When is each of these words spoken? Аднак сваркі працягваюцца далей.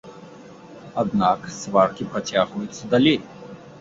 Аднак 1.01 1.39
сваркі 1.57 2.07
працягваюцца 2.15 2.83
далей. 2.95 3.19